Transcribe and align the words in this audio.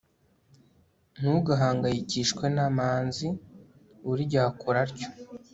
ntugahangayikishwe 1.17 2.45
na 2.55 2.65
manzi. 2.77 3.27
buri 4.05 4.23
gihe 4.31 4.43
akora 4.51 4.79
atyo 4.85 5.07